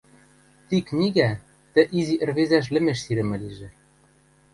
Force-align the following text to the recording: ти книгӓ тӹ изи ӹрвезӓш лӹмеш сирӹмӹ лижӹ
ти 0.67 0.77
книгӓ 0.89 1.29
тӹ 1.73 1.81
изи 1.99 2.15
ӹрвезӓш 2.23 2.65
лӹмеш 2.73 2.99
сирӹмӹ 3.05 3.37
лижӹ 3.41 3.69